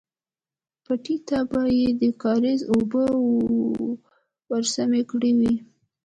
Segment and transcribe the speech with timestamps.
[0.83, 3.03] پټي ته به يې د کاريز اوبه
[4.51, 5.53] ورسمې کړې وې.